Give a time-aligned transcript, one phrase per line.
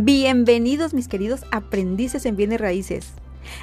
[0.00, 3.14] Bienvenidos mis queridos aprendices en bienes raíces.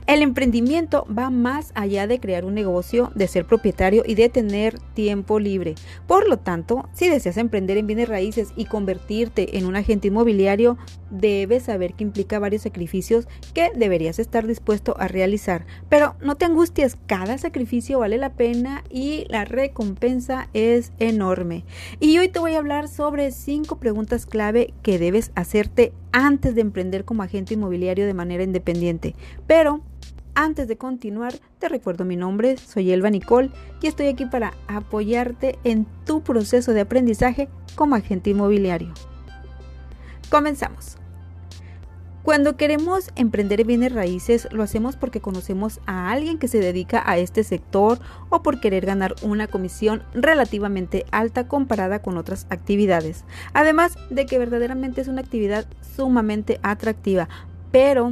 [0.06, 4.80] El emprendimiento va más allá de crear un negocio, de ser propietario y de tener
[4.94, 5.76] tiempo libre.
[6.08, 10.78] Por lo tanto, si deseas emprender en bienes raíces y convertirte en un agente inmobiliario,
[11.10, 15.66] debes saber que implica varios sacrificios que deberías estar dispuesto a realizar.
[15.88, 21.64] Pero no te angusties, cada sacrificio vale la pena y la recompensa es enorme.
[22.00, 26.62] Y hoy te voy a hablar sobre cinco preguntas clave que debes hacerte antes de
[26.62, 29.16] emprender como agente inmobiliario de manera independiente.
[29.48, 29.82] Pero
[30.34, 33.52] antes de continuar, te recuerdo mi nombre, soy Elba Nicole
[33.82, 38.94] y estoy aquí para apoyarte en tu proceso de aprendizaje como agente inmobiliario.
[40.32, 40.98] Comenzamos.
[42.26, 47.20] Cuando queremos emprender bienes raíces, lo hacemos porque conocemos a alguien que se dedica a
[47.20, 48.00] este sector
[48.32, 53.26] o por querer ganar una comisión relativamente alta comparada con otras actividades.
[53.54, 57.30] Además de que verdaderamente es una actividad sumamente atractiva,
[57.72, 58.10] pero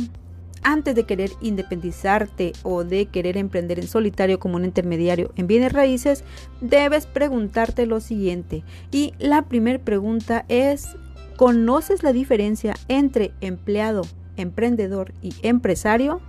[0.61, 5.73] antes de querer independizarte o de querer emprender en solitario como un intermediario en bienes
[5.73, 6.23] raíces,
[6.61, 8.63] debes preguntarte lo siguiente.
[8.91, 10.95] Y la primera pregunta es,
[11.43, 14.03] ¿Conoces la diferencia entre empleado,
[14.37, 16.21] emprendedor y empresario?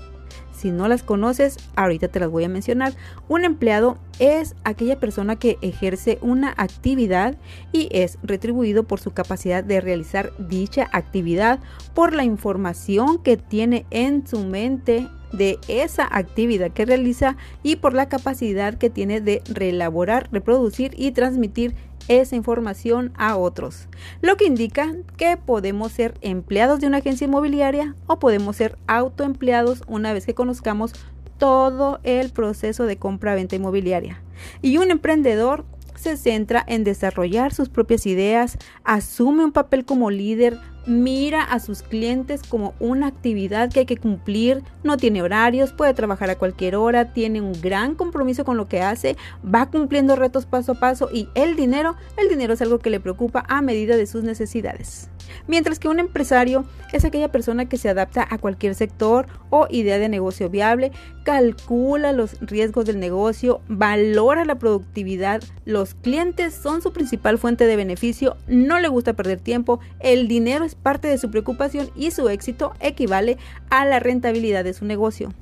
[0.50, 2.94] Si no las conoces, ahorita te las voy a mencionar.
[3.28, 7.36] Un empleado es aquella persona que ejerce una actividad
[7.70, 11.60] y es retribuido por su capacidad de realizar dicha actividad,
[11.94, 15.06] por la información que tiene en su mente
[15.36, 21.12] de esa actividad que realiza y por la capacidad que tiene de reelaborar, reproducir y
[21.12, 21.74] transmitir
[22.08, 23.88] esa información a otros,
[24.20, 29.82] lo que indica que podemos ser empleados de una agencia inmobiliaria o podemos ser autoempleados
[29.86, 30.92] una vez que conozcamos
[31.38, 34.22] todo el proceso de compra-venta inmobiliaria.
[34.62, 35.64] Y un emprendedor
[35.96, 41.82] se centra en desarrollar sus propias ideas, asume un papel como líder, mira a sus
[41.82, 46.76] clientes como una actividad que hay que cumplir, no tiene horarios, puede trabajar a cualquier
[46.76, 51.08] hora, tiene un gran compromiso con lo que hace, va cumpliendo retos paso a paso
[51.12, 55.10] y el dinero, el dinero es algo que le preocupa a medida de sus necesidades.
[55.46, 59.98] Mientras que un empresario es aquella persona que se adapta a cualquier sector o idea
[59.98, 60.92] de negocio viable,
[61.24, 67.76] calcula los riesgos del negocio, valora la productividad, los clientes son su principal fuente de
[67.76, 72.28] beneficio, no le gusta perder tiempo, el dinero es parte de su preocupación y su
[72.28, 73.38] éxito equivale
[73.70, 75.32] a la rentabilidad de su negocio.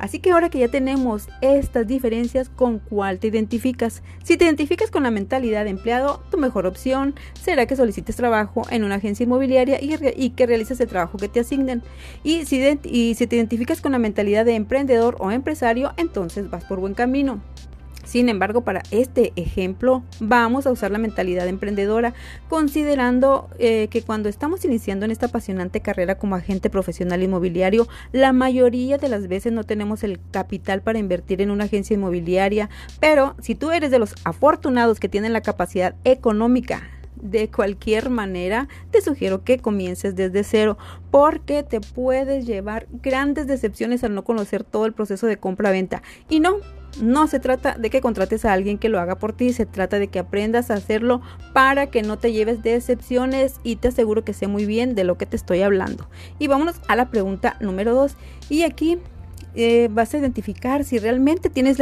[0.00, 4.02] Así que ahora que ya tenemos estas diferencias, ¿con cuál te identificas?
[4.24, 8.62] Si te identificas con la mentalidad de empleado, tu mejor opción será que solicites trabajo
[8.70, 11.82] en una agencia inmobiliaria y, que realices el trabajo que te asignen.
[12.24, 16.64] Y si, y si te identificas con la mentalidad de emprendedor o empresario, entonces vas
[16.64, 17.42] por buen camino.
[18.10, 22.12] Sin embargo, para este ejemplo vamos a usar la mentalidad emprendedora,
[22.48, 28.32] considerando eh, que cuando estamos iniciando en esta apasionante carrera como agente profesional inmobiliario, la
[28.32, 32.68] mayoría de las veces no tenemos el capital para invertir en una agencia inmobiliaria,
[32.98, 36.82] pero si tú eres de los afortunados que tienen la capacidad económica
[37.22, 40.78] de cualquier manera, te sugiero que comiences desde cero
[41.10, 46.02] porque te puedes llevar grandes decepciones al no conocer todo el proceso de compra-venta.
[46.28, 46.58] Y no,
[47.00, 49.98] no se trata de que contrates a alguien que lo haga por ti, se trata
[49.98, 51.20] de que aprendas a hacerlo
[51.52, 55.16] para que no te lleves decepciones y te aseguro que sé muy bien de lo
[55.16, 56.08] que te estoy hablando.
[56.38, 58.16] Y vámonos a la pregunta número 2.
[58.48, 58.98] Y aquí
[59.54, 61.78] eh, vas a identificar si realmente tienes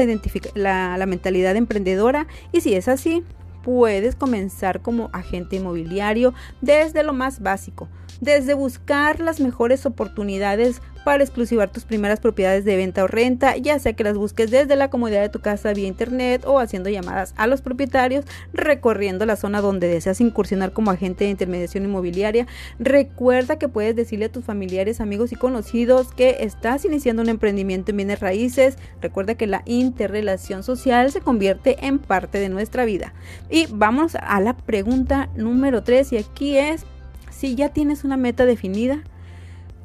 [0.54, 3.24] la, la mentalidad emprendedora y si es así,
[3.68, 7.86] puedes comenzar como agente inmobiliario desde lo más básico,
[8.18, 13.78] desde buscar las mejores oportunidades para exclusivar tus primeras propiedades de venta o renta, ya
[13.78, 17.34] sea que las busques desde la comodidad de tu casa vía internet o haciendo llamadas
[17.36, 22.46] a los propietarios, recorriendo la zona donde deseas incursionar como agente de intermediación inmobiliaria.
[22.78, 27.90] Recuerda que puedes decirle a tus familiares, amigos y conocidos que estás iniciando un emprendimiento
[27.90, 28.76] en bienes raíces.
[29.00, 33.14] Recuerda que la interrelación social se convierte en parte de nuestra vida.
[33.50, 36.84] Y vamos a la pregunta número 3 y aquí es
[37.30, 39.02] si ya tienes una meta definida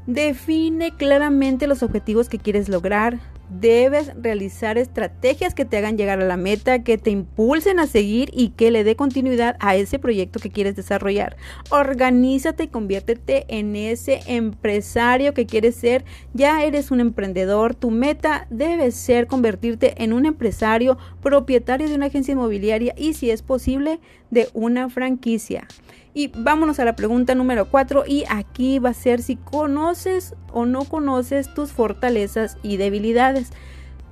[0.05, 3.19] Define claramente los objetivos que quieres lograr.
[3.49, 8.29] Debes realizar estrategias que te hagan llegar a la meta, que te impulsen a seguir
[8.33, 11.35] y que le dé continuidad a ese proyecto que quieres desarrollar.
[11.69, 16.05] Organízate y conviértete en ese empresario que quieres ser.
[16.33, 17.75] Ya eres un emprendedor.
[17.75, 23.29] Tu meta debe ser convertirte en un empresario propietario de una agencia inmobiliaria y si
[23.29, 23.99] es posible
[24.31, 25.67] de una franquicia.
[26.15, 30.67] Y vámonos a la pregunta número 4 y aquí va a ser si conoces o
[30.67, 33.32] no conoces tus fortalezas y debilidades.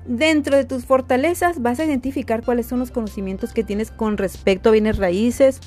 [0.05, 4.69] Dentro de tus fortalezas vas a identificar cuáles son los conocimientos que tienes con respecto
[4.69, 5.61] a bienes raíces,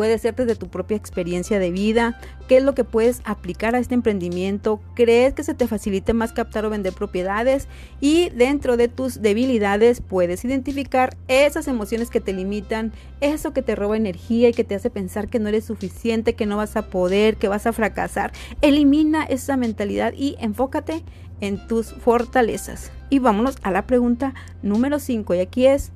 [0.00, 2.18] Puede ser desde tu propia experiencia de vida,
[2.48, 6.32] qué es lo que puedes aplicar a este emprendimiento, crees que se te facilite más
[6.32, 7.68] captar o vender propiedades
[8.00, 13.76] y dentro de tus debilidades puedes identificar esas emociones que te limitan, eso que te
[13.76, 16.86] roba energía y que te hace pensar que no eres suficiente, que no vas a
[16.86, 18.32] poder, que vas a fracasar.
[18.62, 21.02] Elimina esa mentalidad y enfócate
[21.40, 22.92] en tus fortalezas.
[23.08, 25.92] Y vámonos a la pregunta número 5 y aquí es,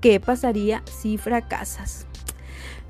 [0.00, 2.06] ¿qué pasaría si fracasas?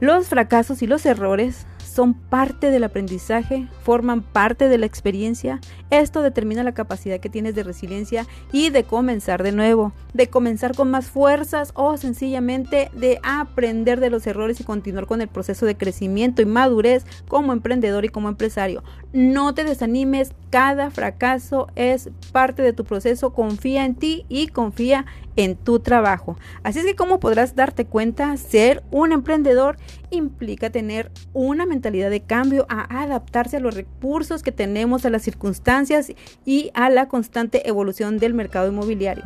[0.00, 5.60] Los fracasos y los errores son parte del aprendizaje, forman parte de la experiencia.
[5.88, 10.74] Esto determina la capacidad que tienes de resiliencia y de comenzar de nuevo, de comenzar
[10.74, 15.64] con más fuerzas o sencillamente de aprender de los errores y continuar con el proceso
[15.64, 18.84] de crecimiento y madurez como emprendedor y como empresario.
[19.14, 25.06] No te desanimes, cada fracaso es parte de tu proceso, confía en ti y confía
[25.36, 26.36] en tu trabajo.
[26.62, 29.76] Así es que como podrás darte cuenta, ser un emprendedor
[30.10, 35.22] implica tener una mentalidad de cambio, a adaptarse a los recursos que tenemos, a las
[35.22, 36.12] circunstancias
[36.44, 39.24] y a la constante evolución del mercado inmobiliario.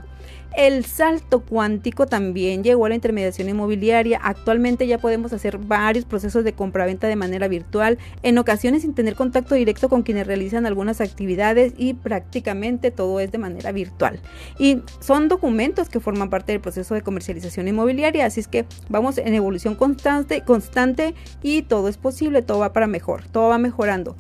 [0.57, 4.21] El salto cuántico también llegó a la intermediación inmobiliaria.
[4.23, 9.15] Actualmente ya podemos hacer varios procesos de compraventa de manera virtual, en ocasiones sin tener
[9.15, 14.21] contacto directo con quienes realizan algunas actividades y prácticamente todo es de manera virtual.
[14.59, 19.19] Y son documentos que forman parte del proceso de comercialización inmobiliaria, así es que vamos
[19.19, 24.17] en evolución constante, constante y todo es posible, todo va para mejor, todo va mejorando.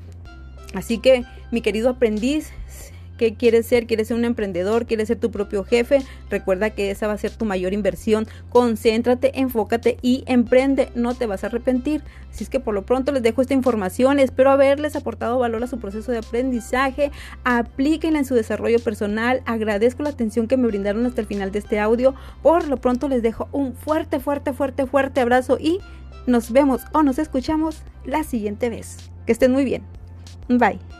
[0.75, 2.53] Así que, mi querido aprendiz,
[3.21, 3.87] ¿Qué quieres ser?
[3.87, 4.87] ¿Quieres ser un emprendedor?
[4.87, 5.99] ¿Quieres ser tu propio jefe?
[6.31, 8.27] Recuerda que esa va a ser tu mayor inversión.
[8.49, 10.89] Concéntrate, enfócate y emprende.
[10.95, 12.03] No te vas a arrepentir.
[12.31, 14.21] Así es que por lo pronto les dejo esta información.
[14.21, 17.11] Espero haberles aportado valor a su proceso de aprendizaje.
[17.45, 19.43] Aplíquenla en su desarrollo personal.
[19.45, 22.15] Agradezco la atención que me brindaron hasta el final de este audio.
[22.43, 25.81] Por lo pronto les dejo un fuerte, fuerte, fuerte, fuerte abrazo y
[26.27, 28.97] nos vemos o nos escuchamos la siguiente vez.
[29.27, 29.83] Que estén muy bien.
[30.49, 31.00] Bye.